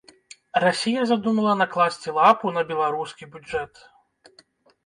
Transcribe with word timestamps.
Расія 0.63 1.01
задумала 1.11 1.53
накласці 1.61 2.09
лапу 2.17 2.47
на 2.57 2.65
беларускі 2.73 3.31
бюджэт. 3.37 3.73